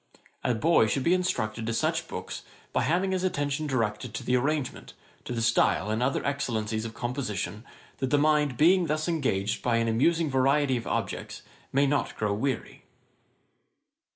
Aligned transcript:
A 0.43 0.55
boy 0.55 0.87
should 0.87 1.03
be 1.03 1.13
introduced 1.13 1.63
to 1.63 1.73
such 1.75 2.07
books, 2.07 2.41
by 2.73 2.81
having 2.81 3.11
his 3.11 3.23
attention 3.23 3.67
directed 3.67 4.15
to 4.15 4.23
the 4.23 4.35
arrangement, 4.35 4.93
to 5.25 5.31
the 5.33 5.43
style, 5.43 5.91
and 5.91 6.01
other 6.01 6.25
excellencies 6.25 6.85
of 6.85 6.95
composition; 6.95 7.63
that 7.99 8.09
the 8.09 8.17
mind 8.17 8.57
being 8.57 8.87
thus 8.87 9.07
engaged 9.07 9.61
by 9.61 9.75
an 9.77 9.87
amusing 9.87 10.27
variety 10.31 10.75
of 10.75 10.87
objects, 10.87 11.43
may 11.71 11.85
not 11.85 12.17
grow 12.17 12.33
weary.' 12.33 12.81